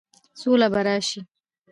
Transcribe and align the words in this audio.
سوله 0.41 0.67
به 0.73 0.81
راشي؟ 0.87 1.21